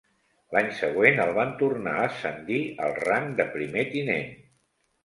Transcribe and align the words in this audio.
L'any 0.55 0.69
següent, 0.77 1.21
el 1.25 1.35
van 1.35 1.53
tornar 1.61 1.95
a 1.99 2.07
ascendir 2.09 2.59
al 2.87 2.99
rang 3.05 3.33
de 3.43 3.51
primer 3.55 3.87
tinent. 3.97 4.39